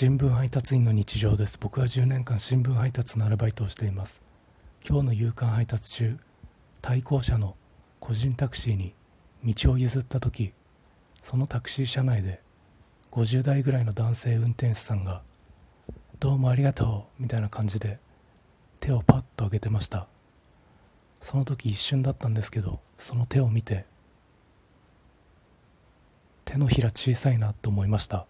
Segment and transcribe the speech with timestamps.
[0.00, 1.58] 新聞配達員の日常です。
[1.60, 4.22] 僕は10年間新聞配達のアルバイトをしています。
[4.82, 6.18] 今日の夕刊配達中
[6.80, 7.54] 対向車の
[7.98, 8.94] 個人タクシーに
[9.44, 10.54] 道を譲った時
[11.20, 12.40] そのタクシー車内で
[13.10, 15.22] 50代ぐらいの男性運転手さんが
[16.18, 18.00] 「どうもありがとう」みたいな感じで
[18.80, 20.08] 手をパッと上げてました。
[21.20, 23.84] その時一瞬だったんですけどその手を見て
[26.46, 28.26] 手のひら小さいなと思いました。